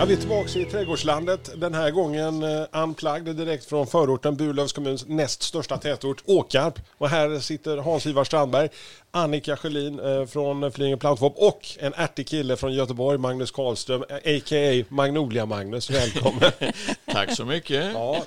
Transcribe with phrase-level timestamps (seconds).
[0.00, 1.50] Ja, vi är tillbaka i trädgårdslandet.
[1.60, 6.74] Den här gången uh, unplugged direkt från förorten Burlövs kommuns näst största tätort Åkarp.
[6.98, 8.68] Och här sitter Hans-Ivar Strandberg,
[9.10, 14.84] Annika Sjölin uh, från Flyinge Plantshop och en ärtig kille från Göteborg, Magnus Karlström, a.k.a.
[14.88, 15.90] Magnolia-Magnus.
[15.90, 16.52] Välkommen!
[17.12, 17.92] Tack så mycket.
[17.94, 18.24] ja,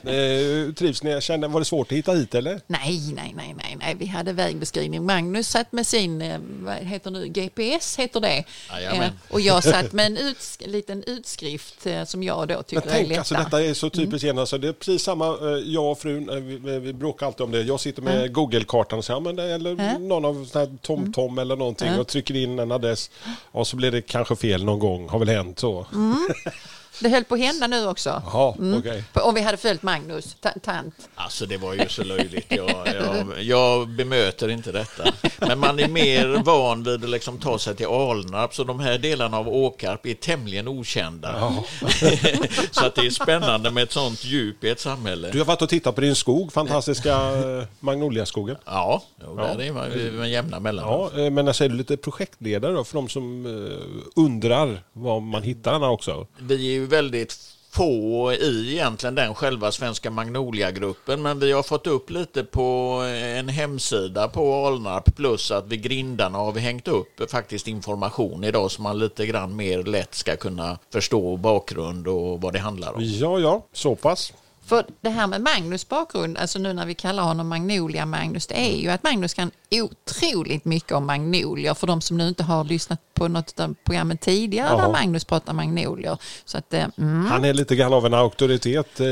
[0.78, 1.22] trivs ni?
[1.22, 2.62] Kände, var det svårt att hitta hit eller?
[2.68, 5.06] Nej, nej, nej, nej, nej, vi hade vägbeskrivning.
[5.06, 8.44] Magnus satt med sin, eh, vad heter nu, GPS heter det.
[8.72, 9.04] Jajamän.
[9.04, 12.90] Eh, och jag satt med en uts liten utskrift eh, som jag då tycker Men
[12.90, 13.20] är tänk, lättare.
[13.20, 14.38] alltså, detta är så typiskt mm.
[14.38, 17.52] alltså, Det är precis samma, eh, jag och frun, eh, vi, vi bråkar alltid om
[17.52, 17.62] det.
[17.62, 20.08] Jag sitter med Google-kartan och säger, ja, men det, eller Mm.
[20.08, 20.48] någon av
[20.82, 23.12] TomTom eller någonting och trycker in en adress.
[23.52, 25.86] Och så blir det kanske fel någon gång, har väl hänt så.
[27.02, 27.12] Mm.
[27.12, 28.22] Det höll på att hända nu också.
[28.26, 29.04] Jaha, okej.
[29.14, 30.96] Om vi hade följt Magnus, ta- tant.
[31.16, 32.46] Alltså det var ju så löjligt.
[32.50, 35.04] Jag, jag, jag bemöter inte detta.
[35.40, 38.98] Men man är mer van vid att liksom ta sig till Alnarp, så de här
[38.98, 41.54] delarna av Åkarp är tämligen okända.
[42.72, 45.30] så att det är spännande med ett sånt djup i ett samhälle.
[45.32, 48.58] Du har varit och tittat på din skog, fantastiska eh, Magnoliaskogen.
[48.66, 51.10] Ja, jo, där är man med jämna mellanrum.
[51.16, 55.20] Ja, eh, men alltså är du lite projektledare då för de som eh, undrar var
[55.20, 56.28] man hittar den här också?
[56.40, 61.88] Vi är ju väldigt få i egentligen den själva svenska Magnolia-gruppen men vi har fått
[61.88, 63.00] upp lite på
[63.38, 68.72] en hemsida på Alnarp plus att vid grindarna har vi hängt upp faktiskt information idag
[68.72, 73.02] så man lite grann mer lätt ska kunna förstå bakgrund och vad det handlar om.
[73.04, 74.34] Ja, ja, så pass.
[74.66, 78.60] För det här med Magnus bakgrund, alltså nu när vi kallar honom Magnolia Magnus, det
[78.60, 82.64] är ju att Magnus kan otroligt mycket om magnolier för de som nu inte har
[82.64, 84.78] lyssnat på något av programmen tidigare Ja.
[84.78, 86.18] där Magnus pratar magnolier.
[86.46, 87.26] Så att, eh, mm.
[87.26, 89.00] Han är lite grann av en auktoritet.
[89.00, 89.06] Eh,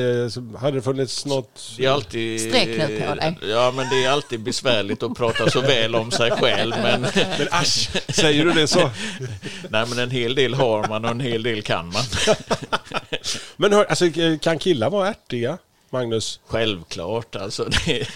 [0.59, 1.61] hade det funnits något...
[1.77, 3.37] Det är alltid, Sträck nu på dig.
[3.41, 6.75] Ja, men det är alltid besvärligt att prata så väl om sig själv.
[6.83, 8.89] Men, Men asch, säger du det så?
[9.69, 12.03] nej, men en hel del har man och en hel del kan man.
[13.57, 14.05] Men hör, alltså,
[14.41, 15.57] kan killar vara ärtiga,
[15.89, 16.39] Magnus?
[16.47, 17.35] Självklart.
[17.35, 18.07] Alltså, det,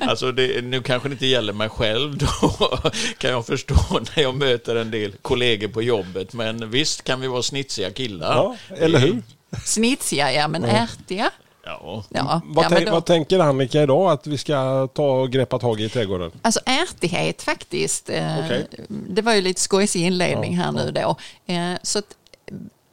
[0.00, 2.78] alltså det, nu kanske det inte gäller mig själv då,
[3.18, 6.32] kan jag förstå när jag möter en del kollegor på jobbet.
[6.32, 8.34] Men visst kan vi vara snitsiga killar.
[8.34, 9.22] Ja, eller hur?
[9.64, 11.30] Snitsiga, ja men ärtiga.
[11.64, 12.04] Ja.
[12.10, 15.30] Ja, Vad, ja, tänk, men då, vad tänker Annika idag att vi ska ta och
[15.32, 16.30] greppa tag i trädgården?
[16.42, 18.08] alltså ärtighet faktiskt.
[18.10, 18.66] Eh, Okej.
[18.88, 21.16] Det var ju lite skojsig inledning här nu då.
[21.54, 22.02] Eh, så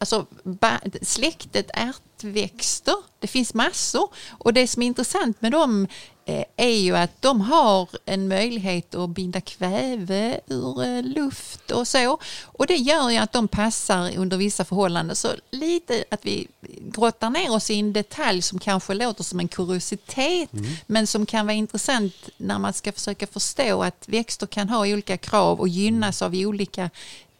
[0.01, 0.25] alltså,
[1.01, 4.09] släktet ärtväxter, det finns massor.
[4.29, 5.87] Och det som är intressant med dem
[6.25, 11.87] eh, är ju att de har en möjlighet att binda kväve ur eh, luft och
[11.87, 12.17] så.
[12.43, 15.15] Och det gör ju att de passar under vissa förhållanden.
[15.15, 16.47] Så lite att vi
[16.81, 20.49] grottar ner oss i en detalj som kanske låter som en kuriositet
[20.87, 25.17] men som kan vara intressant när man ska försöka förstå att växter kan ha olika
[25.17, 26.89] krav och gynnas av olika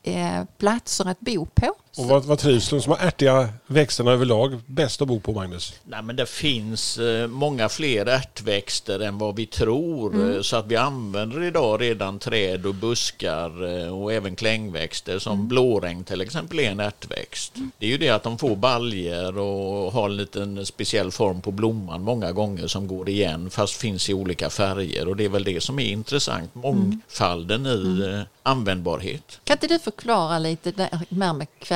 [0.03, 1.75] eh, platser att bo på.
[1.97, 5.73] Och vad, vad trivs de som har ärtiga växterna överlag bäst att bo på, Magnus?
[5.83, 10.35] Nej, men det finns eh, många fler ärtväxter än vad vi tror.
[10.35, 15.47] eh, Så att vi använder idag redan träd och buskar eh, och även klängväxter som
[15.47, 17.53] blåregn till exempel är en ärtväxt.
[17.77, 21.51] Det är ju det att de får baljer och har en liten speciell form på
[21.51, 25.43] blomman många gånger som går igen fast finns i olika färger och det är väl
[25.43, 29.39] det som är intressant, mångfalden i eh, användbarhet.
[29.43, 31.29] Kan inte du förklara lite det här med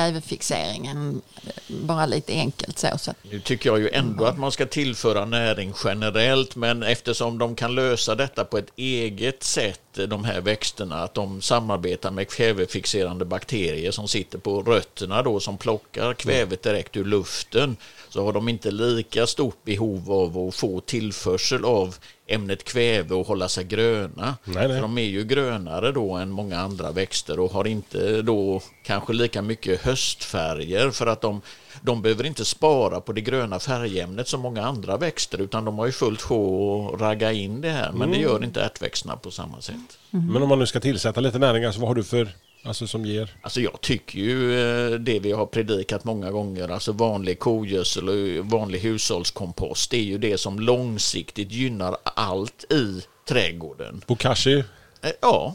[0.06, 1.22] kvävefixeringen?
[1.68, 2.88] Bara lite enkelt så.
[2.98, 7.54] så Nu tycker jag ju ändå att man ska tillföra näring generellt, men eftersom de
[7.54, 13.24] kan lösa detta på ett eget sätt, de här växterna, att de samarbetar med kvävefixerande
[13.24, 17.76] bakterier som sitter på rötterna då, som plockar kvävet direkt ur luften,
[18.08, 21.96] så har de inte lika stort behov av att få tillförsel av
[22.26, 24.36] ämnet kväve och hålla sig gröna.
[24.44, 24.68] Nej, nej.
[24.68, 29.12] För de är ju grönare då än många andra växter och har inte då kanske
[29.12, 31.40] lika mycket höstfärger för att de,
[31.82, 35.86] de behöver inte spara på det gröna färgämnet som många andra växter utan de har
[35.86, 39.60] ju fullt sjå att ragga in det här men det gör inte ärtväxterna på samma
[39.60, 39.98] sätt.
[40.10, 42.28] Men om man nu ska tillsätta lite näring, alltså, vad har du för,
[42.64, 43.30] alltså som ger?
[43.42, 48.46] Alltså jag tycker ju eh, det vi har predikat många gånger, alltså vanlig kogödsel och
[48.46, 54.02] vanlig hushållskompost, det är ju det som långsiktigt gynnar allt i trädgården.
[54.06, 54.64] Bokashi?
[55.02, 55.54] Eh, Ja,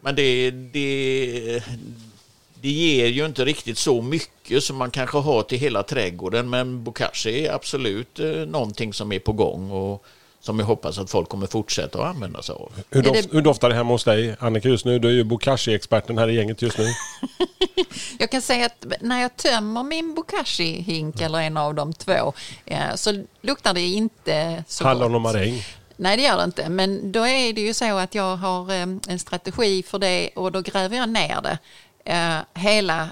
[0.00, 1.62] men det, det,
[2.60, 6.84] det ger ju inte riktigt så mycket som man kanske har till hela trädgården men
[6.84, 10.04] bokashi är absolut eh, någonting som är på gång och
[10.40, 12.72] som jag hoppas att folk kommer fortsätta att använda sig av.
[12.90, 14.98] Hur, doft, det- hur doftar det hemma hos dig, Annika, just nu?
[14.98, 16.86] Du är ju bokashi-experten här i gänget just nu.
[18.18, 22.32] Jag kan säga att när jag tömmer min bokashi-hink eller en av de två
[22.66, 25.14] eh, så luktar det inte så Hallon gott.
[25.16, 25.62] och maräng.
[25.96, 26.68] Nej, det gör det inte.
[26.68, 30.52] Men då är det ju så att jag har eh, en strategi för det och
[30.52, 31.58] då gräver jag ner det.
[32.10, 33.08] Eh, hela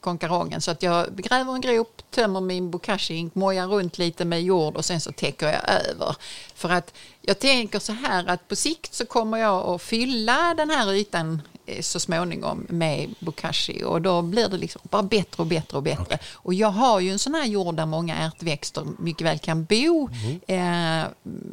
[0.00, 0.60] konkarongen.
[0.60, 4.84] Så att jag gräver en grop, tömmer min bokashi-hink, mojar runt lite med jord och
[4.84, 5.60] sen så täcker jag
[5.90, 6.16] över.
[6.54, 10.70] För att jag tänker så här att på sikt så kommer jag att fylla den
[10.70, 15.46] här ytan eh, så småningom med bokashi och då blir det liksom bara bättre och
[15.46, 16.18] bättre och bättre.
[16.32, 20.08] Och jag har ju en sån här jord där många ärtväxter mycket väl kan bo
[20.46, 21.04] eh,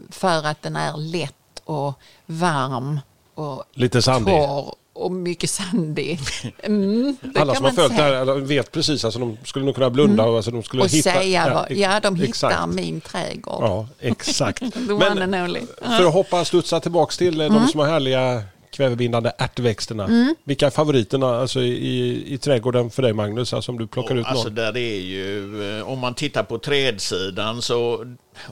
[0.10, 1.94] för att den är lätt och
[2.26, 3.00] varm
[3.36, 4.34] och Lite sandig.
[4.34, 6.20] torr och mycket sandig.
[6.64, 10.24] Mm, Alla som har följt det här vet precis, alltså de skulle nog kunna blunda.
[10.24, 12.74] Alltså de skulle Och hitta, säga, vad- ja de hittar exakt.
[12.74, 13.64] min trädgård.
[13.64, 14.62] Ja, exakt.
[14.90, 15.62] Only.
[15.80, 20.34] för att hoppa studsa tillbaks till eh, de som har härliga kvävebindande ärtväxterna.
[20.44, 23.54] Vilka är favoriterna alltså, i, i trädgården för dig Magnus?
[23.54, 24.56] Alltså om du plockar ut Alltså någon.
[24.56, 28.06] där är ju, eh, om man tittar på trädsidan så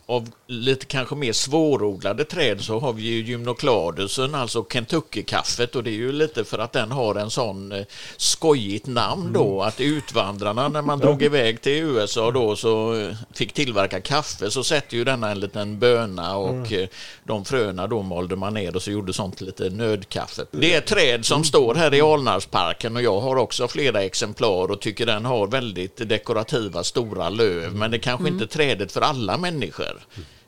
[0.06, 5.75] av lite kanske mer svårodlade träd så har vi ju gymnokladusen, alltså Kentucky-kaffet.
[5.75, 7.86] Och det är ju lite för att den har en sån eh,
[8.18, 13.54] skojigt namn då att utvandrarna när man drog iväg till USA då så eh, fick
[13.54, 16.88] tillverka kaffe så sätter ju denna en liten böna och eh,
[17.24, 20.45] de fröna då malde man ner och så gjorde sånt lite nödkaffe.
[20.51, 24.81] Det är träd som står här i Alnarpsparken och jag har också flera exemplar och
[24.81, 27.75] tycker den har väldigt dekorativa stora löv.
[27.75, 29.76] Men det kanske inte trädet för alla människor.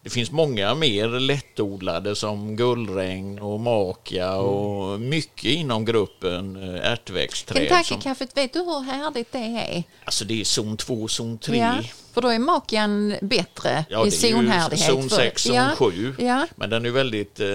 [0.01, 7.67] Det finns många mer lättodlade som gullregn och maka och mycket inom gruppen eh, ärtväxtträd.
[7.69, 9.83] Kentucky-kaffet, vet du hur härligt det är?
[10.05, 11.57] alltså det är zon 2, zon 3.
[11.57, 11.75] Ja,
[12.13, 14.91] för då är makian bättre Ja, i zonhärdighet.
[14.91, 16.15] zon för- 6, zon ja, 7.
[16.19, 17.47] Ja, Men den är väldigt eh,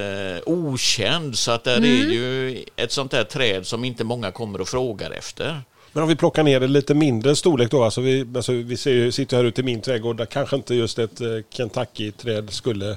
[0.46, 1.90] okänd så att det Mm.
[1.90, 5.62] är ju ett sånt där träd som inte många kommer och frågar efter.
[5.94, 7.84] Men om vi plockar ner det lite mindre storlek då.
[7.84, 10.98] Alltså vi, alltså vi ser, sitter här ute i min trädgård där kanske inte just
[10.98, 12.96] ett eh, Kentucky-träd skulle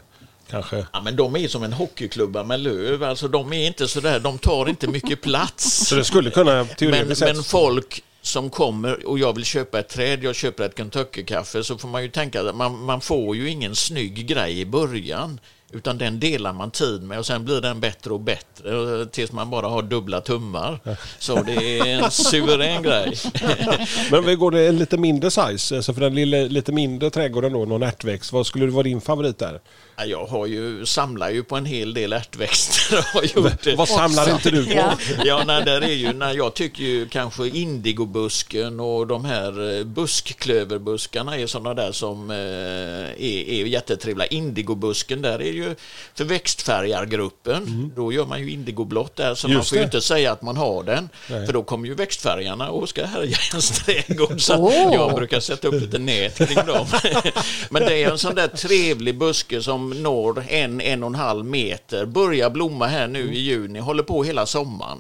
[0.49, 0.85] kanske...
[0.93, 4.37] Ja, men de är som en hockeyklubba med löv, alltså de är inte sådär, de
[4.37, 5.87] tar inte mycket plats.
[5.87, 7.35] Så det skulle kunna Men, teoretiskt sett...
[7.35, 11.77] men folk som kommer och jag vill köpa ett träd, jag köper ett Kentucky-kaffe, så
[11.77, 15.39] får man ju tänka att man, man får ju ingen snygg grej i början.
[15.71, 19.31] Utan den delar man tid med och sen blir den bättre och bättre och tills
[19.31, 20.79] man bara har dubbla tummar.
[21.19, 23.17] Så det är en suverän grej.
[24.11, 27.53] Men vi går det en lite mindre size, alltså för den lilla, lite mindre trädgården
[27.53, 28.33] då, någon ärtväxt.
[28.33, 29.59] Vad skulle vara din favorit där?
[29.99, 33.05] Ja, Jag har ju, samlar ju på en hel del ärtväxter.
[33.13, 33.75] Har gjort det.
[33.75, 34.71] Vad samlar inte du på?
[34.71, 34.97] Ja.
[35.25, 39.83] Ja, nej, där är ju, nej, jag tycker ju kanske indigobusken och de här eh,
[39.83, 44.27] buskklöverbuskarna är sådana där som eh, är, är jättetrevliga.
[44.27, 45.75] Indigobusken, där är ju
[46.15, 47.91] för växtfärgargruppen.
[47.95, 49.59] Då gör man ju indigoblått där, så man Mm.
[49.61, 49.85] Just får ju det.
[49.85, 51.09] inte säga att man har den.
[51.27, 54.41] För då kommer ju växtfärgarna och ska härja i ens trädgård.
[54.41, 54.93] Så Åh.
[54.93, 56.87] jag brukar sätta upp lite nät kring dem.
[57.69, 61.45] Men det är en sån där trevlig buske som når en, en och en halv
[61.45, 62.05] meter.
[62.05, 64.99] Börjar blomma här nu i juni, håller på hela sommaren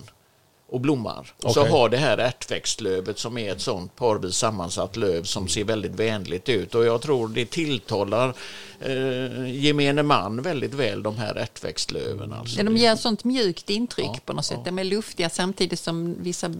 [0.69, 1.33] och blommar.
[1.43, 1.71] Och Så Okej.
[1.71, 6.49] har det här ärtväxtlövet som är ett sånt parvis sammansatt löv som ser väldigt vänligt
[6.49, 6.75] ut.
[6.75, 8.33] Och jag tror det tilltalar
[8.79, 12.33] eh, gemene man väldigt väl, de här ärtväxtlöven.
[12.33, 12.63] Alltså.
[12.63, 14.57] De ger sånt mjukt intryck Ja, på något sätt.
[14.65, 14.71] ja.
[14.71, 16.51] De är luftiga samtidigt som vissa eh,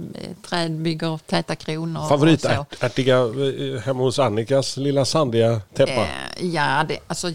[0.49, 2.01] träd bygger täta kronor.
[2.01, 2.07] så.
[2.09, 5.91] Favoritärtiga eh, hemma hos Annikas lilla sandiga täppa?
[5.91, 7.31] Eh, ja, det, alltså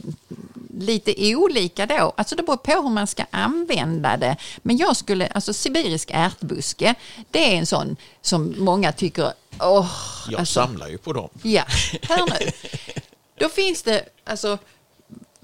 [0.78, 2.12] lite olika då.
[2.16, 4.36] Alltså det beror på hur man ska använda det.
[4.62, 6.10] Men jag skulle, alltså sibirisk
[6.62, 6.94] ärtbuske,
[7.30, 9.90] det är en sån som många tycker, åh,
[10.28, 11.28] Jag alltså, samlar ju på dem.
[11.42, 11.64] Ja,
[12.02, 12.50] här nu.
[13.38, 14.58] Då finns det alltså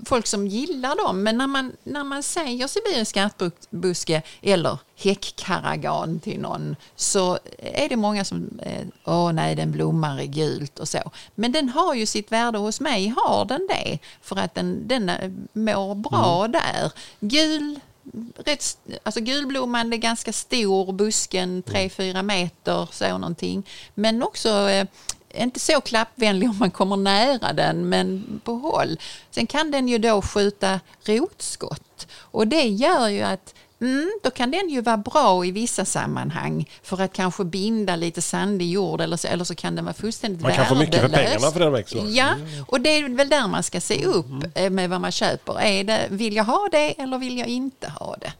[0.06, 6.40] folk som gillar dem, men när man, när man säger sibirisk ärtbuske eller häckkaragan till
[6.40, 11.10] någon så är det många som, eh, åh nej den blommar i gult och så.
[11.34, 13.98] Men den har ju sitt värde hos mig, har den det?
[14.22, 16.92] För att den, den eh, mår bra där.
[17.20, 17.80] Gul
[18.36, 23.66] rätt, alltså gulblomman är ganska stor, busken 3-4 meter, så någonting.
[23.94, 24.86] Men också eh,
[25.34, 29.00] inte så klappvänlig om man kommer nära den, men på håll.
[29.30, 34.50] Sen kan den ju då skjuta rotskott och det gör ju att Mm, då kan
[34.50, 39.16] den ju vara bra i vissa sammanhang för att kanske binda lite sandig jord eller
[39.16, 41.32] så, eller så kan den vara fullständigt Man kan få mycket för värdelös.
[41.32, 42.14] pengarna för den växten.
[42.14, 42.34] Ja,
[42.66, 45.60] och det är väl där man ska se upp eh, med vad man köper.
[45.60, 48.32] Är det, vill jag ha det eller vill jag inte ha det?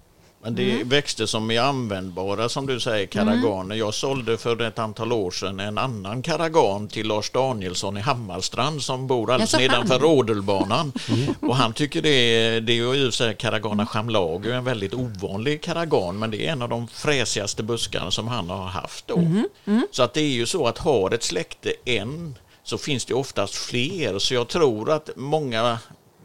[0.42, 3.64] Men det är växter som är användbara som du säger, karaganer.
[3.64, 3.78] Mm.
[3.78, 8.82] Jag sålde för ett antal år sedan en annan karagan till Lars Danielsson i Hammarstrand
[8.82, 10.92] som bor alldeles nedanför Rådelbanan.
[11.40, 15.62] Och han tycker det är, det är ju så här, Caragana chamlago, en väldigt ovanlig
[15.62, 19.16] karagan men det är en av de fräsigaste buskarna som han har haft då.
[19.16, 19.86] Mm.
[19.90, 22.34] Så att det är ju så att har ett släkte en
[22.68, 24.18] så finns det oftast fler.
[24.18, 25.78] Så jag tror att många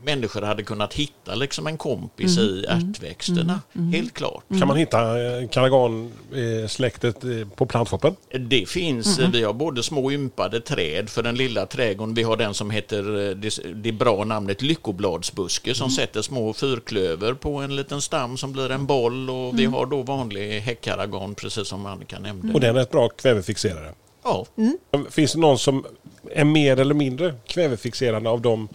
[0.04, 2.50] människor hade kunnat hitta liksom en kompis Mm.
[2.50, 3.62] i ärtväxterna.
[3.94, 4.44] Helt klart.
[4.60, 8.16] Kan man hitta eh, karagan-släktet eh, på plantshoppen?
[8.40, 12.14] Det finns, vi har både små ympade träd för den lilla trädgården.
[12.16, 15.76] Vi har den som heter, eh, det, det bra namnet lyckobladsbuske Mm.
[15.76, 19.56] som sätter små fyrklöver på en liten stam som blir en boll och Mm.
[19.58, 22.54] vi har då vanlig häckkaragan precis som Annika nämnde.
[22.54, 23.92] Och den är ett bra kvävefixerare.
[24.24, 24.78] Ja, Mm.
[25.10, 25.86] Finns det någon som
[26.32, 28.68] är mer eller mindre kvävefixerande av dem,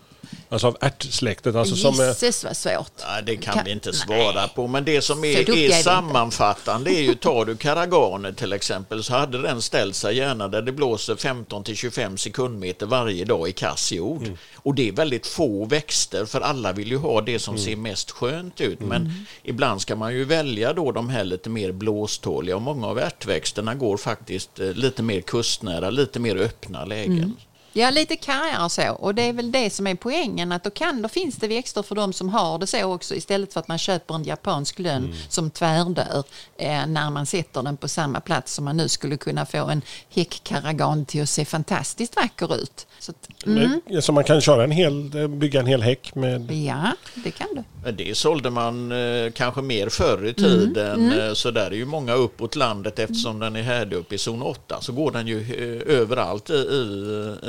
[0.48, 1.54] alltså av ärtsläktet?
[1.56, 2.92] Alltså som är, Gisses vad svårt.
[3.06, 3.98] Nej, det kan, Kan- vi inte nej.
[3.98, 4.66] svara på.
[4.66, 9.42] Men det som är, är sammanfattande är ju, tar du karaganer till exempel, så hade
[9.42, 13.92] den ställt sig gärna där det blåser 15 till 25 sekundmeter varje dag i kass
[13.92, 14.22] jord.
[14.22, 14.36] Mm.
[14.56, 17.64] Och det är väldigt få växter, för alla vill ju ha det som Mm.
[17.64, 18.80] ser mest skönt ut.
[18.80, 22.98] Men ibland ska man ju välja då de här lite mer blåståliga och många av
[22.98, 27.36] ärtväxterna går faktiskt eh, lite mer kustnära, lite mer öppna lägen.
[27.78, 27.94] Mm.
[27.94, 28.90] Ja, lite kargare och så.
[28.90, 30.52] Och det är väl det som är poängen.
[30.52, 33.14] Att då, kan, då finns det växter för de som har det så också.
[33.14, 35.16] Istället för att man köper en japansk lönn Mm.
[35.28, 36.24] som tvärdör
[36.56, 39.82] eh, när man sätter den på samma plats som man nu skulle kunna få en
[40.10, 42.86] häckkaragan till att se fantastiskt vacker ut.
[42.98, 46.50] Så att, mm, så man kan köra en hel, bygga en hel häck med...
[46.52, 47.92] ja, det kan du.
[47.92, 51.12] Det sålde man eh, kanske mer förr Mm, i tiden.
[51.20, 54.42] Eh, så där är ju många uppåt landet eftersom den är härdig uppe i zon
[54.42, 56.86] 8 så går den ju eh, överallt i, i,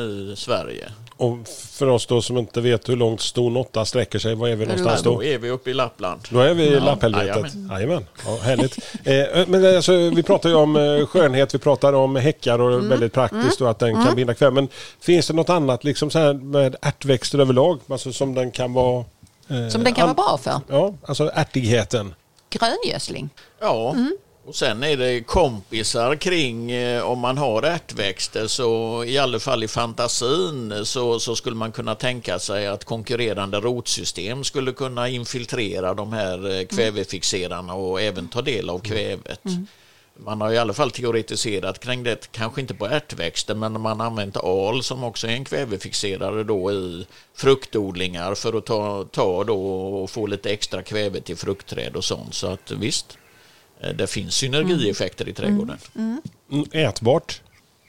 [0.01, 0.91] i Sverige.
[1.17, 1.37] Och
[1.71, 4.65] för oss då som inte vet hur långt ston 8 sträcker sig, var är vi
[4.65, 5.23] du någonstans Då då?
[5.23, 6.21] är vi uppe i Lappland.
[6.29, 7.53] Då är vi i Ja, lapphelvetet.
[7.71, 8.05] jajamän.
[8.25, 8.77] Ja, härligt.
[9.03, 12.89] Eh, men alltså, vi pratar ju om eh, skönhet, vi pratar om häckar och Mm.
[12.89, 14.51] väldigt praktiskt och att den kan binda kväve.
[14.51, 14.67] Men
[15.01, 17.79] finns det något annat liksom så här med ärtväxter överlag?
[17.89, 19.05] Alltså som den kan vara...
[19.49, 20.61] eh, Som den kan an- vara bra för.
[20.75, 22.13] Ja, alltså ärtigheten.
[22.49, 23.29] Gröngödsling.
[23.61, 23.95] Ja,
[24.45, 29.63] och sen är det kompisar kring eh, om man har ärtväxter så i alla fall
[29.63, 35.93] i fantasin så, så skulle man kunna tänka sig att konkurrerande rotsystem skulle kunna infiltrera
[35.93, 39.41] de här eh, kvävefixerarna och även ta del av kvävet.
[40.25, 44.07] Man har i alla fall teoretiserat kring det, kanske inte på ärtväxter, men man har
[44.07, 47.05] använt al som också är en kvävefixerare då i
[47.35, 52.33] fruktodlingar för att ta, ta då och få lite extra kväve till fruktträd och sånt.
[52.33, 53.17] Så att visst,
[53.95, 55.77] det finns synergieffekter i trädgården.
[55.95, 56.21] Mm,
[56.71, 57.41] Ätbart.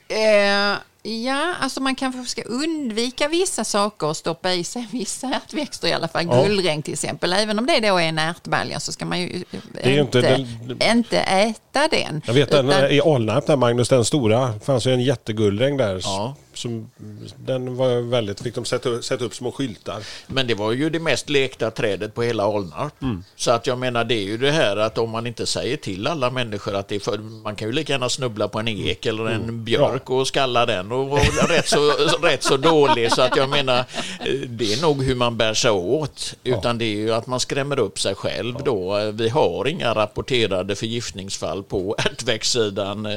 [0.07, 5.87] Eh, ja, alltså man kanske ska undvika vissa saker och stoppa i sig vissa ärtväxter
[5.87, 6.25] i alla fall.
[6.25, 6.43] Ja.
[6.45, 7.33] Gullregn till exempel.
[7.33, 9.43] Även om det då är en ärtbalja så ska man ju
[9.81, 10.21] är ju inte inte,
[10.67, 12.21] den- inte äta den.
[12.25, 15.99] Jag vet den Utan- i Alnarp där Magnus, den stora, fanns ju en jättegullregn där.
[16.03, 16.35] Ja.
[16.53, 16.91] Som,
[17.37, 20.03] den var väldigt, fick de sätta, upp- sätta upp små skyltar.
[20.27, 23.01] Men det var ju det mest lekta trädet på hela Alnarp.
[23.01, 23.23] Mm.
[23.35, 26.07] Så att jag menar det är ju det här att om man inte säger till
[26.07, 29.05] alla människor att det är för, man kan ju lika gärna snubbla på en ek
[29.05, 29.63] eller en Mm.
[29.63, 33.11] björk och skalla den och vara rätt, så, rätt så dålig.
[33.11, 36.33] Så att jag menar eh, det är nog hur man bär sig åt.
[36.43, 38.97] Utan det är ju att man skrämmer upp sig själv då.
[38.97, 41.95] Eh, Vi har inga rapporterade förgiftningsfall på
[42.35, 43.05] ärtväxtsidan.
[43.05, 43.11] Eh,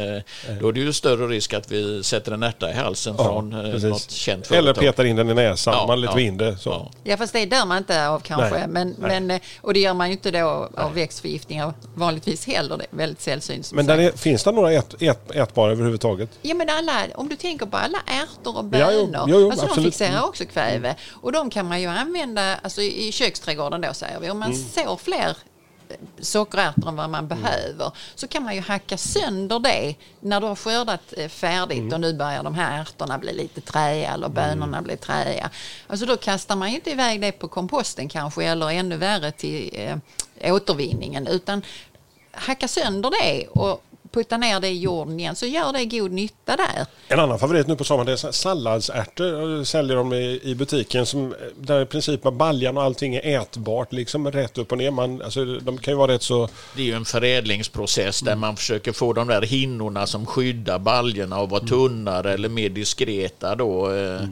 [0.60, 3.62] Då är det ju större risk att vi sätter en ärta i halsen från eh,
[3.72, 3.84] precis.
[3.90, 4.84] något känt Eller företag.
[4.84, 6.56] petar in den i näsan, Ja, man lite ja, vinde.
[6.58, 6.70] Så.
[6.70, 6.90] ja.
[7.04, 8.58] Ja, fast det dör man inte av kanske.
[8.58, 9.20] Nej, men, nej.
[9.20, 12.76] Men, och det gör man ju inte då av växtförgiftningar vanligtvis heller.
[12.76, 13.72] Det är väldigt sällsynt.
[13.72, 16.30] Men är, finns det några ät, ät, ätbara överhuvudtaget?
[16.42, 19.50] Ja men alla, om du tänker på alla ärtor och Ja, jo, bönor, jo, jo,
[19.50, 20.24] alltså de fixerar Mm.
[20.24, 20.96] också kväve.
[21.12, 24.30] Och de kan man ju använda alltså, i köksträdgården då säger vi.
[24.30, 24.64] Om man Mm.
[24.74, 25.36] sår fler
[25.88, 27.28] eh, sockerärtor än vad man Mm.
[27.42, 31.92] behöver så kan man ju hacka sönder det när du har skördat eh, färdigt Mm.
[31.92, 35.50] och nu börjar de här ärtorna bli lite träiga eller bönorna bli träiga.
[35.86, 39.70] Alltså då kastar man ju inte iväg det på komposten kanske eller ännu värre till
[40.38, 41.62] eh, återvinningen utan
[42.32, 46.56] hacka sönder det och putta ner det i jorden igen så gör det god nytta
[46.56, 46.86] där.
[47.08, 49.58] En annan favorit nu på sommaren det är salladsärtor.
[49.58, 53.92] eh, Säljer de i, i butiken som, där i princip baljan och allting är ätbart.
[53.92, 54.90] Liksom rätt upp och ner.
[54.90, 56.48] Man, alltså, de kan ju vara rätt så...
[56.76, 61.36] Det är ju en förädlingsprocess där man försöker få de där hinnorna som skyddar baljorna
[61.36, 61.68] att vara Mm.
[61.68, 63.90] tunnare eller mer diskreta då.
[63.92, 64.22] eh,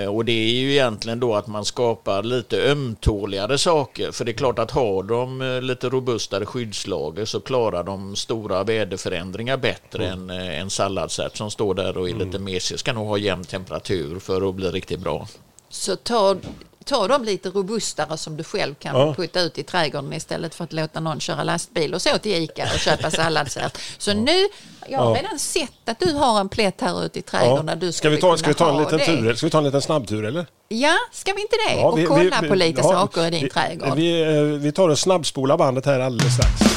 [0.00, 4.12] eh, Och det är ju egentligen då att man skapar lite ömtåligare saker.
[4.12, 8.64] För det är klart att har de eh, lite robustare skyddslager så klarar de stora
[9.06, 10.30] väderförändringar bättre Mm.
[10.30, 12.78] än eh, en salladsärt som står där och är lite mesig.
[12.78, 15.28] Ska nog ha jämn temperatur för att bli riktigt bra.
[15.70, 16.36] Så ta
[16.84, 19.14] ta de lite robustare som du själv kan Ja.
[19.14, 22.68] putta ut i trädgården istället för att låta någon köra lastbil och så till Ica
[22.74, 23.78] och köpa salladshärt.
[23.98, 24.48] Så nu,
[24.88, 25.22] jag har Ja.
[25.22, 28.14] redan sett att du har en plätt här ute i trädgården där du Ska skulle
[28.14, 29.34] vi ta, ska vi ta en liten tur?
[29.34, 30.46] Ska vi ta en liten snabbtur eller?
[30.68, 31.74] Ja, ska vi inte det?
[31.74, 33.94] Ja, och vi- kolla vi- på lite ja, saker i din vi, trädgård.
[33.96, 36.71] Vi, eh, vi tar och snabbspolar bandet här alldeles strax.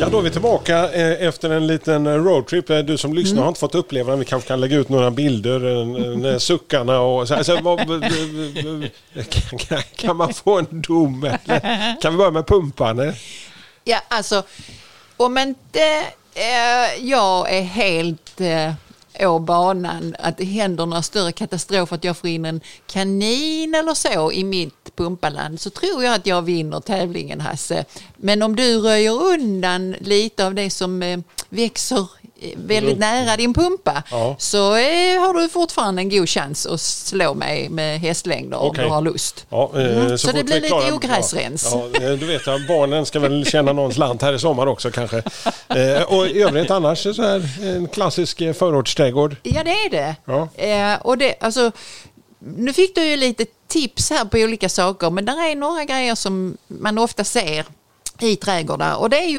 [0.00, 2.70] Ja, då är vi tillbaka eh, efter en liten roadtrip.
[2.70, 3.42] Eh, Du som lyssnar Mm.
[3.42, 4.18] har inte fått uppleva den.
[4.18, 5.66] Vi kanske kan lägga ut några bilder,
[6.32, 7.34] eh, suckarna och så.
[7.34, 7.42] här.
[7.42, 7.78] Så, vad,
[9.60, 11.24] kan, kan, man få en dom?
[11.24, 12.00] Eller?
[12.02, 13.12] Kan vi börja med pumpan?
[13.84, 14.42] Ja, alltså
[15.16, 15.80] om inte
[16.34, 18.72] eh, jag är helt eh,
[19.20, 23.94] å banan att det händer några större katastrofer att jag får in en kanin eller
[23.94, 27.84] så i mitt pumpaland så tror jag att jag vinner tävlingen Hasse.
[28.16, 32.08] Men om du röjer undan lite av det som eh, växer
[32.56, 34.36] väldigt nära din pumpa Ja.
[34.38, 38.84] så eh, har du fortfarande en god chans att slå mig med hästlängder om Okej.
[38.84, 39.46] du har lust.
[39.48, 41.68] Ja, eh, Mm, så fort det blir lite ogräsrens.
[41.72, 45.16] Ja, ja, du vet, barnen ska väl känna någon slant här i sommar också kanske.
[45.68, 49.36] Eh, och i övrigt annars så här, en klassisk eh, förortsträdgård.
[49.42, 50.16] Ja, det är det.
[50.24, 50.48] Ja.
[50.64, 51.72] Eh, och det alltså,
[52.56, 56.14] nu fick du ju lite tips här på olika saker, men där är några grejer
[56.14, 57.64] som man ofta ser
[58.20, 58.94] i trädgårdar.
[58.96, 59.38] Och det är ju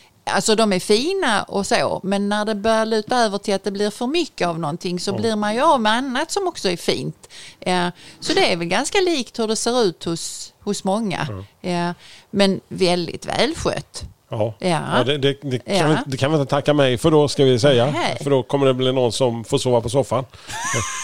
[0.23, 3.71] Alltså de är fina och så, men när det börjar luta över till att det
[3.71, 6.77] blir för mycket av någonting så blir man ju av med annat som också är
[6.77, 7.29] fint.
[7.59, 7.87] Eh,
[8.19, 11.27] Så det är väl ganska likt hur det ser ut hos, hos många.
[11.61, 11.91] Eh,
[12.29, 14.03] Men väldigt välskött.
[14.31, 14.81] Ja, Ja.
[14.97, 15.03] ja.
[15.03, 15.87] det, det, det, kan Ja.
[15.87, 17.85] vi, det kan vi inte tacka mig för då ska vi säga.
[17.91, 18.17] Nej.
[18.23, 20.25] För då kommer det bli någon som får sova på soffan.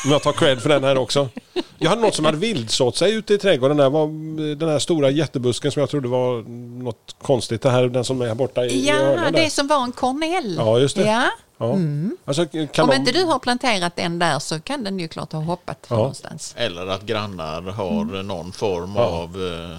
[0.04, 1.30] Men jag tar cred för den här också.
[1.78, 3.78] Jag hade något som hade vildsått sig ute i trädgården.
[3.78, 4.08] Där var
[4.56, 6.42] den här stora jättebusken som jag trodde var
[6.84, 7.62] något konstigt.
[7.62, 9.32] Det här, den som är här borta i, i Ja, där.
[9.32, 10.56] det som var en kornell.
[10.58, 11.04] Ja, just det.
[11.06, 11.24] Ja.
[11.60, 11.76] Ja.
[12.26, 15.32] Alltså, kan Om de- inte du har planterat den där så kan den ju klart
[15.32, 15.96] ha hoppat Ja.
[15.96, 16.54] någonstans.
[16.58, 18.28] Eller att grannar har Mm.
[18.28, 19.78] någon form av eh,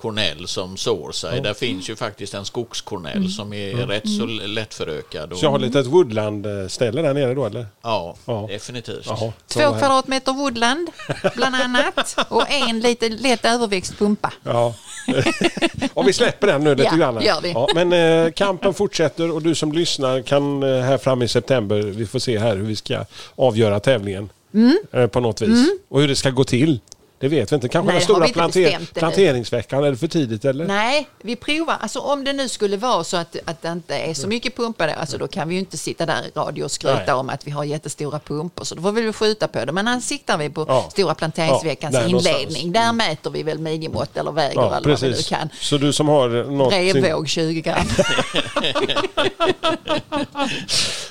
[0.00, 1.40] kornell som sår sig.
[1.40, 3.28] Där finns ju faktiskt en skogskornell Mm.
[3.28, 5.32] som är rätt så lättförökad.
[5.32, 7.66] Och, Så jag har lite ett woodland-ställe där nere då eller?
[7.82, 8.46] ja, Ja.
[8.50, 9.06] definitivt.
[9.06, 9.32] Jaha.
[9.48, 10.88] Två kvadratmeter woodland
[11.36, 14.32] bland annat och en lite lätt överväxt pumpa.
[14.42, 14.74] Ja.
[15.94, 17.22] och vi släpper den nu lite Ja, grann.
[17.22, 17.50] gör vi.
[17.52, 21.80] Ja, men eh, kampen fortsätter och du som lyssnar kan eh, här fram i september,
[21.82, 23.04] vi får se här hur vi ska
[23.36, 24.28] avgöra tävlingen.
[24.54, 24.78] Mm.
[24.92, 25.68] Eh, på något vis.
[25.88, 26.80] Och hur det ska gå till.
[27.20, 27.68] Det vet vi inte.
[27.68, 29.84] Kanske Nej, den stora planter- planteringsveckan.
[29.84, 30.66] Är det för tidigt eller?
[30.66, 31.76] Nej, vi provar.
[31.80, 34.88] Alltså om det nu skulle vara så att, att det inte är så mycket pumpar,
[34.88, 37.14] alltså då kan vi ju inte sitta där i radio och skryta Nej.
[37.14, 38.64] om att vi har jättestora pumpor.
[38.64, 39.72] Så då får vi väl skjuta på det.
[39.72, 40.88] Men annars siktar vi på Ja.
[40.90, 42.72] stora planteringsveckans Ja, där inledning.
[42.72, 45.28] Där mäter vi väl midjemått eller väger Ja, eller vad vi nu precis.
[45.28, 45.48] kan.
[45.60, 46.70] Så du som har något...
[46.70, 47.86] Brevvåg 20 gram.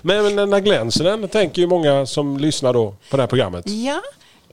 [0.02, 1.28] Men, men när glänser den?
[1.30, 3.66] Tänker ju många som lyssnar då på det här programmet.
[3.70, 4.02] Ja,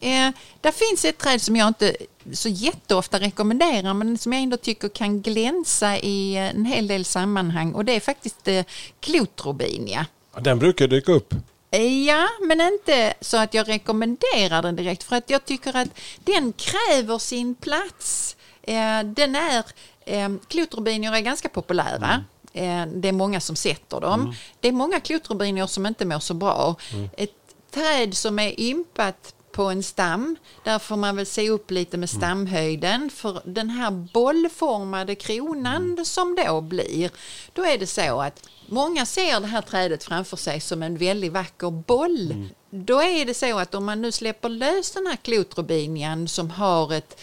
[0.00, 0.30] eh,
[0.60, 1.96] där finns ett träd som jag inte
[2.32, 7.72] så jätteofta rekommenderar men som jag ändå tycker kan glänsa i en hel del sammanhang
[7.72, 8.64] och det är faktiskt eh,
[9.00, 10.06] klotrobinia.
[10.40, 11.34] Den brukar dyka upp.
[11.70, 15.88] Eh, Ja, men inte så att jag rekommenderar den direkt för att jag tycker att
[16.18, 18.36] den kräver sin plats.
[18.62, 19.64] Eh, Den är,
[20.04, 22.24] eh, klotrobinier är ganska populära.
[22.52, 24.34] Eh, Det är många som sätter dem.
[24.60, 26.76] Det är många klotrobinier som inte mår så bra.
[27.16, 27.30] Ett
[27.70, 32.10] träd som är ympat på en stam, där får man väl se upp lite med
[32.10, 33.10] stamhöjden.
[33.10, 37.10] För den här bollformade kronan som då blir,
[37.52, 41.32] då är det så att många ser det här trädet framför sig som en väldigt
[41.32, 42.48] vacker boll.
[42.70, 46.92] Då är det så att om man nu släpper lös den här klotrobinian som har
[46.92, 47.20] ett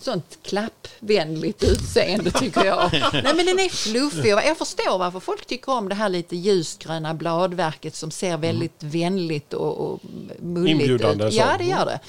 [0.00, 2.90] sånt klappvänligt utseende tycker jag.
[3.12, 7.14] Nej men den är fluffig jag förstår varför folk tycker om det här lite ljusgröna
[7.14, 10.00] bladverket som ser väldigt vänligt och, och
[10.40, 11.34] mulligt Inbjudande ut.
[11.34, 12.00] Ja det gör det.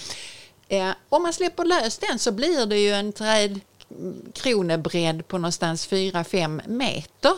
[0.77, 3.59] Eh, om man släpper lös den så blir det ju en träd
[4.33, 7.33] kronebredd på någonstans 4-5 meter.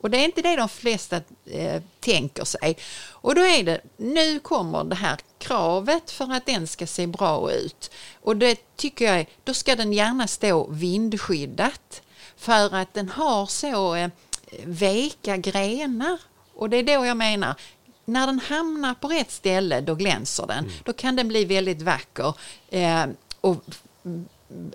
[0.00, 2.76] Och det är inte det de flesta eh, tänker sig.
[3.10, 7.52] Och då är det, nu kommer det här kravet för att den ska se bra
[7.52, 7.90] ut.
[8.22, 12.02] Och det tycker jag, är- då ska den gärna stå vindskyddat.
[12.36, 14.10] För att den har så eh,
[14.64, 16.18] veka grenar.
[16.54, 17.54] Och det är då jag menar,
[18.04, 20.70] när den hamnar på rätt ställe då glänser den.
[20.84, 22.34] Då kan den bli väldigt vacker.
[22.68, 23.04] Eh,
[23.40, 23.56] och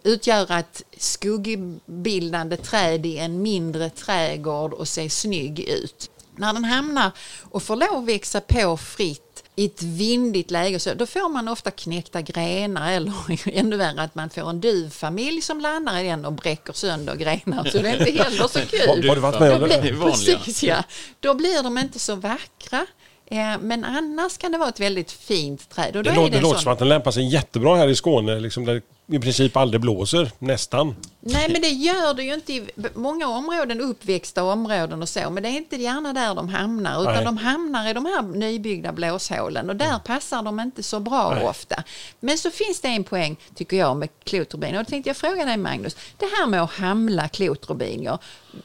[0.04, 6.12] utgöra ett skuggbildande träd i en mindre trädgård och se snygg ut.
[6.38, 7.12] När den hamnar
[7.52, 9.22] och får lov att växa på fritt
[9.56, 13.14] i ett vindigt läge så då får man ofta knäckta grenar eller
[13.58, 17.64] ännu värre att man får en duvfamilj som landar i den och bräcker sönder grenar
[17.72, 19.08] så det är inte heller så kul.
[19.10, 19.82] Har du varit med om det?
[19.82, 19.94] Det.
[20.00, 20.84] Precis, ja.
[21.20, 22.86] Då blir de inte så vackra.
[23.26, 25.96] Eh, Men annars kan det vara ett väldigt fint träd.
[25.96, 27.76] Och då Det, är låter, det en låter sån- som att den lämpar sig jättebra
[27.78, 30.96] här i Skåne, liksom där det i princip aldrig blåser, nästan.
[31.20, 35.44] Nej, men det gör det ju inte i många områden, uppväxta områden och så, men
[35.44, 37.26] det är inte gärna där de hamnar, utan Nej.
[37.26, 41.46] de hamnar i de här nybyggda blåshålen och där passar de inte så bra Nej.
[41.46, 41.84] ofta.
[42.20, 44.78] Men så finns det en poäng, tycker jag, med kloturbiner.
[44.80, 48.18] Och då tänkte jag fråga dig, Magnus, det här med att hamla kloturbiner,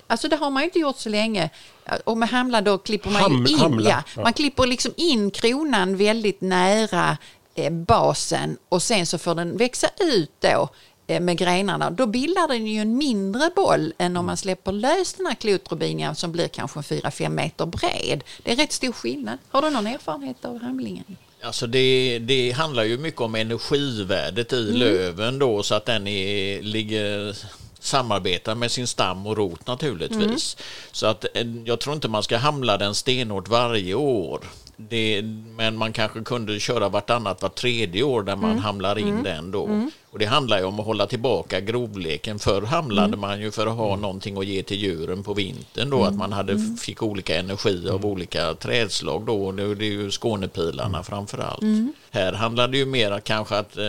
[0.06, 1.50] alltså det har man ju inte gjort så länge.
[2.04, 6.40] Och med hamla då klipper man Ham- in, ja, man klipper liksom in kronan väldigt
[6.40, 7.16] nära
[7.70, 10.68] basen och sen så får den växa ut då
[11.06, 11.90] eh, med grenarna.
[11.90, 16.14] Då bildar den ju en mindre boll än om man släpper lös den här klotrobinian
[16.14, 18.24] som blir kanske 4-5 meter bred.
[18.42, 19.38] Det är rätt stor skillnad.
[19.48, 21.16] Har du någon erfarenhet av hamlingen?
[21.42, 26.62] Alltså det, det handlar ju mycket om energivärdet i löven då så att den är,
[26.62, 27.36] ligger
[27.80, 30.56] samarbetar med sin stam och rot naturligtvis.
[30.92, 34.40] Så att eh, jag tror inte man ska hamla den stenhårt varje år.
[34.88, 35.22] Det,
[35.56, 39.88] men man kanske kunde köra vartannat, vart tredje år där man hamlar in den då.
[40.10, 42.38] Och det handlar ju om att hålla tillbaka grovleken.
[42.38, 46.04] Förr hamlade man ju för att ha någonting att ge till djuren på vintern då.
[46.04, 49.44] Att man hade, fick olika energi av olika trädslag då.
[49.46, 51.62] Och det det är ju Skånepilarna framför allt.
[52.10, 53.84] Här handlar det ju mer kanske att eh,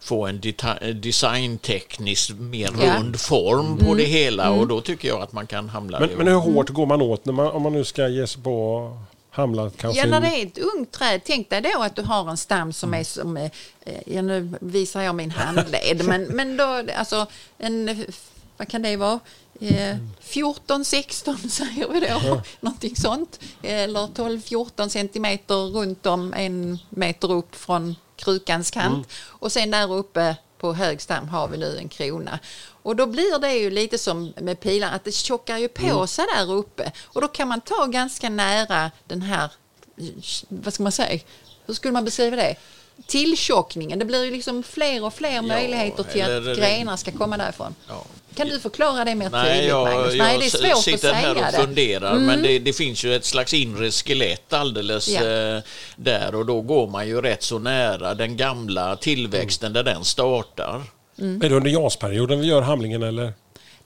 [0.00, 2.96] få en deta- designtekniskt mer Ja.
[2.98, 4.50] rund form på det hela.
[4.50, 7.24] Och då tycker jag att man kan hamla Men, men hur hårt går man åt
[7.24, 8.98] när man, om man nu ska ge sig på
[9.30, 10.00] hamla kanske?
[10.00, 12.72] Ja, när det är ett ungt träd, tänk dig då att du har en stam
[12.72, 13.50] som är som, eh,
[14.06, 17.26] ja, nu visar jag min handled, men, men då, alltså
[17.58, 18.04] en,
[18.56, 19.20] vad kan det vara?
[19.60, 23.40] Eh, 14, 16 säger vi då, någonting sånt.
[23.62, 29.08] Eller 12, 14 centimeter runt om en meter upp från krukans kant.
[29.26, 32.38] Och sen där uppe på hög stam har vi nu en krona.
[32.90, 36.24] Och då blir det ju lite som med pilar, att det tjockar ju på sig
[36.36, 36.92] där uppe.
[37.04, 39.48] Och då kan man ta ganska nära den här,
[40.48, 41.20] vad ska man säga,
[41.66, 42.54] hur skulle man beskriva det?
[43.06, 47.74] Tilltjockningen, det blir ju liksom fler och fler möjligheter till att grenar ska komma därifrån.
[47.88, 48.04] Ja.
[48.34, 50.14] Kan du förklara det mer Nej, tydligt jag, Magnus?
[50.14, 51.48] jag Nej, det är svårt att sitter säga här och det.
[51.48, 51.66] Mm.
[51.66, 55.24] funderar, men det, det finns ju ett slags inre skelett alldeles Ja.
[55.26, 55.62] eh,
[55.96, 60.82] där och då går man ju rätt så nära den gamla tillväxten där den startar.
[61.20, 61.42] Mm.
[61.42, 63.32] Är det under jasperioden vi gör hamlingen eller?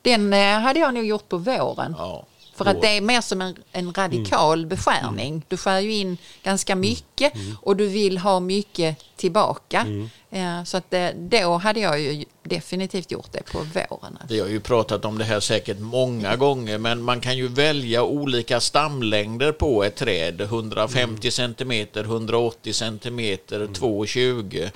[0.02, 1.94] Den eh, hade jag nog gjort på våren.
[1.98, 2.26] Ja.
[2.56, 5.42] För att det är mer som en, en radikal beskärning.
[5.48, 9.86] Du skär ju in ganska mycket och du vill ha mycket tillbaka.
[10.30, 14.18] Eh, Så att det, då hade jag ju definitivt gjort det på våren.
[14.28, 18.02] Vi har ju pratat om det här säkert många gånger, men man kan ju välja
[18.02, 20.40] olika stamlängder på ett träd.
[20.40, 24.68] 150 centimeter, 180 centimeter, 220.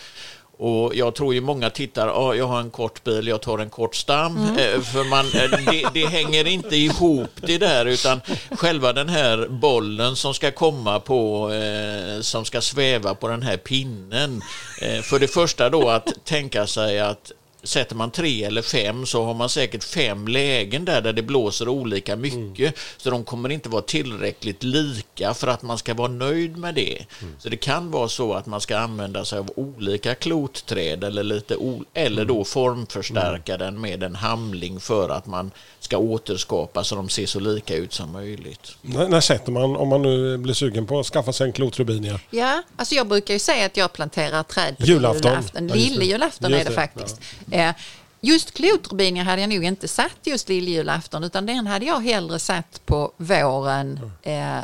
[0.60, 3.70] Och jag tror ju många tittar, ah, jag har en kort bil, jag tar en
[3.70, 4.36] kort stam.
[4.58, 9.48] Eh, För man, eh, det, det hänger inte ihop det där, utan själva den här
[9.48, 14.42] bollen som ska komma på, eh, som ska sväva på den här pinnen.
[14.82, 19.24] Eh, för det första då att tänka sig att Sätter man tre eller fem så
[19.24, 22.74] har man säkert fem lägen där, där det blåser olika mycket.
[22.96, 27.04] Så de kommer inte vara tillräckligt lika för att man ska vara nöjd med det.
[27.38, 31.56] Så det kan vara så att man ska använda sig av olika klotträd eller, lite
[31.94, 37.26] eller då formförstärka den med en hamling för att man ska återskapa så de ser
[37.26, 38.76] så lika ut som möjligt.
[38.82, 42.20] När, när sätter man, om man nu blir sugen på att skaffa sig en klotrubinia?
[42.30, 45.30] Ja, alltså jag brukar ju säga att jag planterar träd på Julafton.
[45.32, 45.68] julafton.
[45.68, 45.74] Ja.
[45.74, 47.20] Lilljulafton Just är det det, faktiskt.
[47.50, 47.74] Eh,
[48.20, 52.80] Just klotrubinier hade jag nog inte satt just lilljulafton utan den hade jag hellre satt
[52.86, 54.58] på våren eh,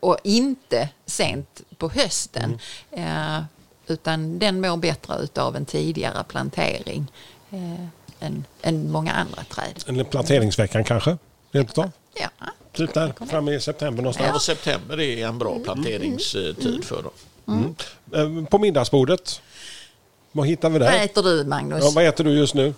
[0.00, 2.58] och inte sent på hösten.
[2.90, 3.38] Eh,
[3.86, 7.12] utan den mår bättre utav en tidigare plantering
[7.50, 9.84] eh, än, än många andra träd.
[9.86, 11.18] Eller planteringsveckan kanske?
[11.50, 11.76] Rent?
[11.76, 11.90] Ja.
[12.72, 14.34] Typ där, framme i september någonstans.
[14.36, 17.74] Och september är en bra planteringstid för dem.
[18.14, 19.40] Eh, På middagsbordet,
[20.36, 21.04] vad hittar vi Vad där?
[21.04, 21.84] äter du Magnus?
[21.84, 22.74] Ja, vad äter du just nu?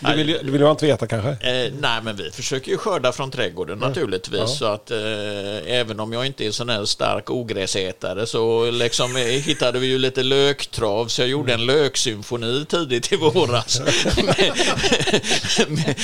[0.00, 1.30] Det vill, det vill man inte veta kanske?
[1.30, 4.40] Eh, nej, men vi försöker ju skörda från trädgården naturligtvis.
[4.40, 4.46] Ja.
[4.46, 4.98] Så att eh,
[5.66, 9.98] även om jag inte är sån här stark ogräsätare så liksom, eh, hittade vi ju
[9.98, 11.06] lite löktrav.
[11.06, 13.80] Så jag gjorde en löksymfoni tidigt i våras.
[14.26, 14.52] med,
[15.68, 15.96] med,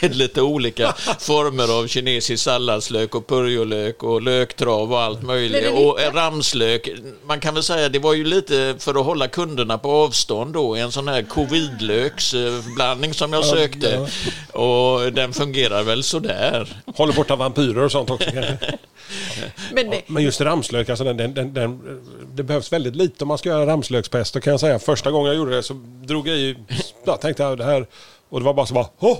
[0.00, 5.68] med lite olika former av kinesisk salladslök och purjolök och löktrav och allt möjligt.
[5.74, 6.88] Och ramslök.
[7.26, 10.74] Man kan väl säga det var ju lite för att hålla kunderna på avstånd då.
[10.74, 11.22] En sån här
[11.74, 14.08] covidlöksblandning som jag sökte.
[14.52, 16.82] Och den fungerar väl sådär.
[16.96, 18.58] Håller borta vampyrer och sånt också kanske?
[19.72, 22.00] Men det, Men just ramslök, alltså den, den, den, den,
[22.34, 24.78] det behövs väldigt lite om man ska göra ramslökspesto kan jag säga.
[24.78, 26.56] Första gången jag gjorde det så drog jag i,
[27.04, 27.86] ja, tänkte jag det här
[28.28, 29.18] och det var bara så bara, åh!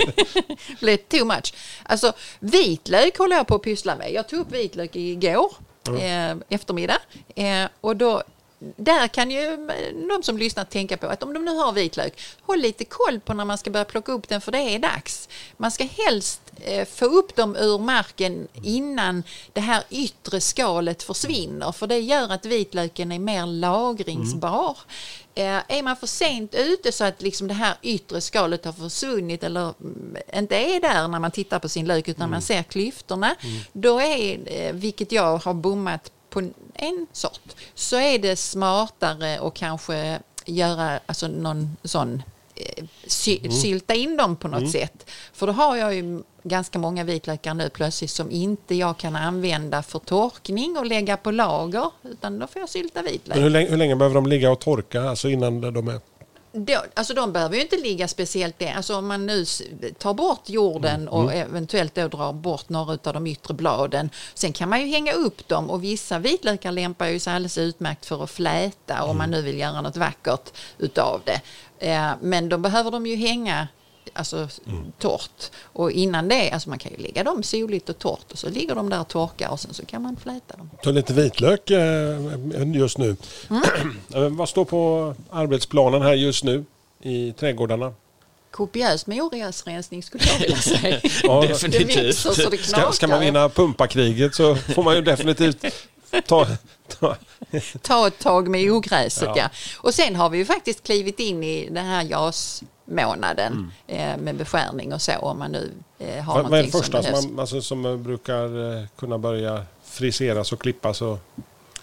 [0.80, 1.54] blev too much.
[1.82, 4.12] Alltså vitlök håller jag på att pyssla med.
[4.12, 5.52] Jag tog upp vitlök igår
[5.88, 6.98] eh, eftermiddag.
[7.36, 8.22] Eh, och då,
[8.58, 9.68] där kan ju
[10.08, 13.34] de som lyssnar tänka på att om de nu har vitlök, håll lite koll på
[13.34, 15.28] när man ska börja plocka upp den för det är dags.
[15.56, 21.72] Man ska helst eh, få upp dem ur marken innan det här yttre skalet försvinner
[21.72, 24.78] för det gör att vitlöken är mer lagringsbar.
[25.34, 29.44] Eh, är man för sent ute så att liksom det här yttre skalet har försvunnit
[29.44, 33.34] eller mm, inte är där när man tittar på sin lök utan man ser klyftorna,
[33.72, 37.40] då är, eh, vilket jag har bommat på en sort,
[37.74, 42.22] så är det smartare att kanske göra alltså någon sån
[42.54, 45.10] eh, sy- sylta in dem på något sätt.
[45.32, 49.82] För då har jag ju ganska många vitlökar nu plötsligt som inte jag kan använda
[49.82, 53.34] för torkning och lägga på lager utan då får jag sylta vitlök.
[53.36, 56.00] Men hur länge, hur länge behöver de ligga och torka alltså innan de är...
[56.58, 58.72] Då, alltså de behöver ju inte ligga speciellt det.
[58.72, 59.44] Alltså om man nu
[59.98, 64.10] tar bort jorden och eventuellt då drar bort några av de yttre bladen.
[64.34, 68.06] Sen kan man ju hänga upp dem och vissa vitlökar lämpar ju sig alldeles utmärkt
[68.06, 71.40] för att fläta om man nu vill göra något vackert utav det.
[71.78, 73.68] Eh, men då behöver de ju hänga
[74.12, 74.48] alltså
[74.98, 75.50] torrt.
[75.62, 78.74] Och innan det, alltså man kan ju lägga dem soligt och torrt och så ligger
[78.74, 80.70] de där och torkar och sen så kan man fläta dem.
[80.82, 82.20] Ta lite vitlök eh,
[82.74, 83.16] just nu.
[84.14, 86.64] Eh, Vad står på arbetsplanen här just nu
[87.02, 87.92] i trädgårdarna?
[88.50, 91.00] Kopiös med ogräsrensning skulle jag vilja säga.
[91.22, 91.96] Ja, Det Definitivt.
[91.96, 92.82] växer så det knakar.
[92.82, 95.64] ska, ska man vinna pumpakriget så får man ju definitivt
[96.26, 96.46] ta...
[97.00, 97.16] ta
[97.82, 99.22] ta ett tag med ogräset.
[99.28, 99.34] Ja.
[99.36, 99.48] Ja.
[99.78, 102.04] Och sen har vi ju faktiskt klivit in i den här
[102.86, 106.68] JAS-månaden eh, med beskärning och så om man nu eh, har vad, vad är det
[106.68, 107.26] någonting som första som, behövs.
[107.30, 111.02] man, alltså, som eh, brukar eh, kunna börja friseras och klippas?
[111.02, 111.18] Och,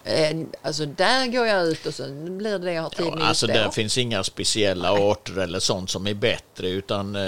[0.05, 3.15] Eh, alltså där går jag ut och så blir det det jag har tid Ja,
[3.15, 3.71] med alltså just det då.
[3.71, 7.21] finns inga speciella arter eller sånt som är bättre utan eh,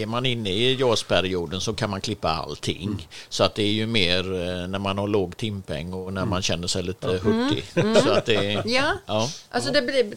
[0.00, 3.08] är man inne i JAS-perioden så kan man klippa allting.
[3.28, 6.42] Så att det är ju mer eh, när man har låg timpeng och när man
[6.42, 7.64] känner sig lite hurtig.
[8.04, 9.28] Så att det, Ja, ja.
[9.50, 10.14] alltså det blir...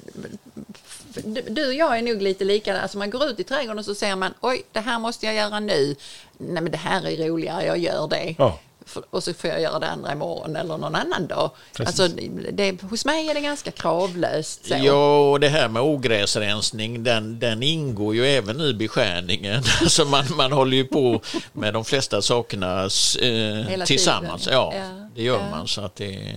[1.26, 2.82] Du du och jag är nog lite lika.
[2.82, 5.36] Alltså man går ut i trädgården och så ser man oj, det här måste jag
[5.36, 5.96] göra nu.
[6.38, 8.36] Nej, men det här är roligare, jag gör det.
[8.38, 8.60] Ja.
[8.86, 11.52] För- Och så får jag göra det andra imorgon eller någon annan dag.
[11.78, 12.00] Precis.
[12.00, 12.18] Alltså,
[12.52, 14.66] det, hos mig är det ganska kravlöst.
[14.66, 14.76] Så.
[14.82, 19.64] Ja, och det här med ogräsrensning, den, den ingår ju även i beskärningen.
[19.82, 21.22] Alltså man, man håller ju på
[21.54, 24.48] med de flesta sakerna eh, tillsammans.
[24.52, 25.50] Ja, Ja, det gör ja.
[25.52, 25.68] man.
[25.68, 26.36] Så att det,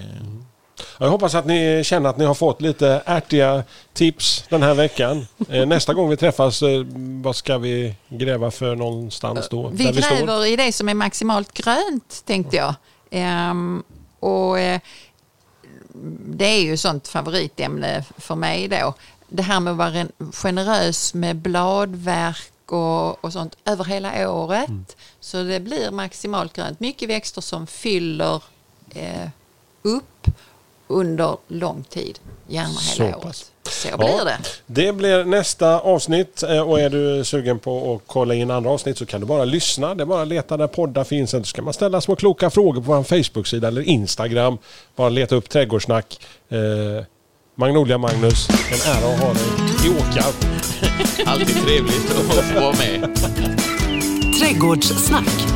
[0.98, 5.26] jag hoppas att ni känner att ni har fått lite ärtiga tips den här veckan.
[5.48, 6.84] Eh, Nästa gång vi träffas, eh,
[7.22, 9.68] vad ska vi gräva för någonstans då?
[9.68, 12.74] Vi gräver i det som är maximalt grönt, tänkte jag.
[13.10, 13.82] Ehm,
[14.20, 14.80] och eh,
[16.28, 18.94] det är ju sånt favoritämne för mig då.
[19.28, 24.68] Det här med att vara en- generös med bladverk och, och sånt över hela året.
[24.68, 24.84] Mm.
[25.20, 26.80] Så det blir maximalt grönt.
[26.80, 28.42] Mycket växter som fyller
[28.94, 29.28] eh,
[29.82, 30.26] upp
[30.86, 32.18] under lång tid,
[32.48, 33.24] gärna Så hela pass.
[33.24, 33.50] året.
[33.68, 34.38] Så blir det.
[34.66, 38.98] Det blir nästa avsnitt eh, och är du sugen på att kolla in andra avsnitt
[38.98, 39.94] så kan du bara lyssna.
[39.94, 41.30] Det är bara att leta där poddar finns.
[41.30, 44.58] Så ska man ställa små kloka frågor på vår Facebook-sida eller Instagram.
[44.96, 46.20] Bara leta upp Trädgårdssnack.
[46.48, 47.04] Eh,
[47.58, 49.42] Magnolia Magnus, en ära att ha dig
[49.86, 50.34] i Åkarp.
[51.26, 53.16] alltid trevligt att få vara med.
[54.40, 55.55] Trädgårdssnack.